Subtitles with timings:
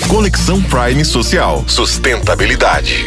[0.00, 1.62] Conexão Prime Social.
[1.68, 3.04] Sustentabilidade.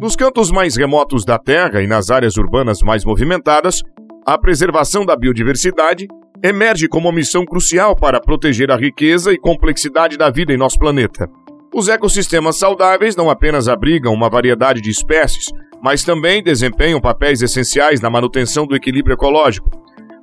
[0.00, 3.82] Nos cantos mais remotos da Terra e nas áreas urbanas mais movimentadas,
[4.26, 6.06] a preservação da biodiversidade
[6.42, 10.78] emerge como uma missão crucial para proteger a riqueza e complexidade da vida em nosso
[10.78, 11.28] planeta.
[11.74, 15.46] Os ecossistemas saudáveis não apenas abrigam uma variedade de espécies,
[15.82, 19.70] mas também desempenham papéis essenciais na manutenção do equilíbrio ecológico.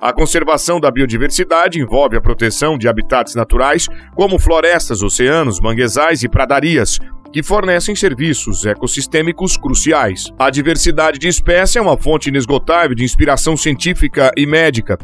[0.00, 6.28] A conservação da biodiversidade envolve a proteção de habitats naturais, como florestas, oceanos, manguezais e
[6.28, 6.98] pradarias,
[7.30, 10.32] que fornecem serviços ecossistêmicos cruciais.
[10.38, 14.98] A diversidade de espécies é uma fonte inesgotável de inspiração científica e médica.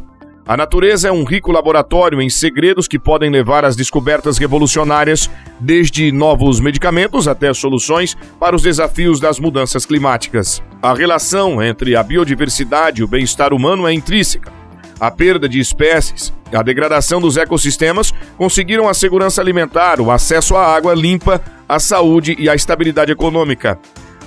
[0.49, 5.29] A natureza é um rico laboratório em segredos que podem levar às descobertas revolucionárias,
[5.61, 10.63] desde novos medicamentos até soluções para os desafios das mudanças climáticas.
[10.81, 14.56] A relação entre a biodiversidade e o bem-estar humano é intrínseca.
[14.99, 20.75] A perda de espécies, a degradação dos ecossistemas conseguiram a segurança alimentar, o acesso à
[20.75, 23.79] água limpa, a saúde e a estabilidade econômica.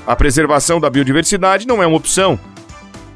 [0.05, 2.39] A preservação da biodiversidade não é uma opção,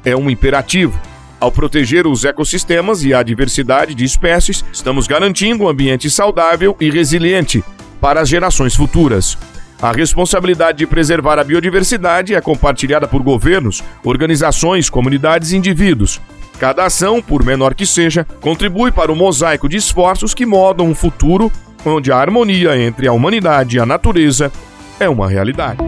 [0.04, 0.98] é um imperativo.
[1.38, 6.90] Ao proteger os ecossistemas e a diversidade de espécies, estamos garantindo um ambiente saudável e
[6.90, 7.62] resiliente
[8.00, 9.38] para as gerações futuras.
[9.80, 16.20] A responsabilidade de preservar a biodiversidade é compartilhada por governos, organizações, comunidades e indivíduos.
[16.58, 20.94] Cada ação, por menor que seja, contribui para o mosaico de esforços que modam um
[20.94, 21.50] futuro
[21.84, 24.50] onde a harmonia entre a humanidade e a natureza
[24.98, 25.84] é uma realidade.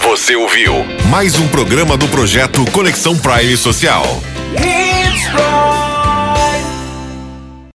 [0.00, 0.72] Você ouviu
[1.10, 4.04] mais um programa do projeto Conexão Prime Social.